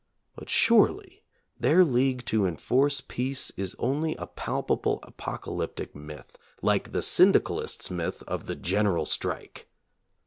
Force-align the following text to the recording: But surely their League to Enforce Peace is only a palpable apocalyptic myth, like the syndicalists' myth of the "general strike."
But 0.35 0.49
surely 0.49 1.21
their 1.59 1.83
League 1.83 2.25
to 2.25 2.47
Enforce 2.47 3.01
Peace 3.01 3.51
is 3.55 3.75
only 3.77 4.15
a 4.15 4.25
palpable 4.25 4.99
apocalyptic 5.03 5.93
myth, 5.93 6.39
like 6.63 6.91
the 6.91 7.03
syndicalists' 7.03 7.91
myth 7.91 8.23
of 8.25 8.47
the 8.47 8.55
"general 8.55 9.05
strike." 9.05 9.69